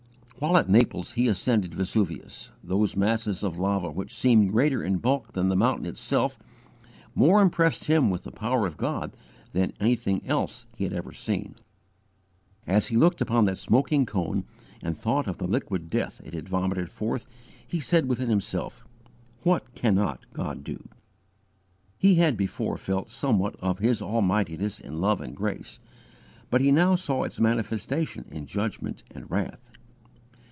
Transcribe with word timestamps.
While 0.39 0.57
at 0.57 0.67
Naples 0.67 1.11
he 1.11 1.27
ascended 1.27 1.75
Vesuvius. 1.75 2.49
Those 2.63 2.95
masses 2.97 3.43
of 3.43 3.59
lava, 3.59 3.91
which 3.91 4.11
seemed 4.11 4.51
greater 4.51 4.81
in 4.83 4.97
bulk 4.97 5.33
than 5.33 5.49
the 5.49 5.55
mountain 5.55 5.85
itself, 5.85 6.39
more 7.13 7.43
impressed 7.43 7.83
him 7.83 8.09
with 8.09 8.23
the 8.23 8.31
power 8.31 8.65
of 8.65 8.75
God 8.75 9.15
than 9.53 9.71
anything 9.79 10.25
else 10.27 10.65
he 10.75 10.83
had 10.83 10.93
ever 10.93 11.11
seen. 11.11 11.53
As 12.65 12.87
he 12.87 12.97
looked 12.97 13.21
upon 13.21 13.45
that 13.45 13.59
smoking 13.59 14.03
cone, 14.03 14.45
and 14.81 14.97
thought 14.97 15.27
of 15.27 15.37
the 15.37 15.45
liquid 15.45 15.91
death 15.91 16.19
it 16.25 16.33
had 16.33 16.49
vomited 16.49 16.89
forth, 16.89 17.27
he 17.67 17.79
said 17.79 18.07
within 18.09 18.29
himself, 18.29 18.83
"What 19.43 19.75
cannot 19.75 20.25
God 20.33 20.63
do!" 20.63 20.89
He 21.99 22.15
had 22.15 22.35
before 22.35 22.77
felt 22.77 23.11
somewhat 23.11 23.55
of 23.59 23.77
His 23.77 24.01
Almightiness 24.01 24.79
in 24.79 24.99
love 24.99 25.21
and 25.21 25.35
grace, 25.35 25.79
but 26.49 26.61
he 26.61 26.71
now 26.71 26.95
saw 26.95 27.25
its 27.25 27.39
manifestation 27.39 28.25
in 28.31 28.47
judgment 28.47 29.03
and 29.11 29.29
wrath. 29.29 29.67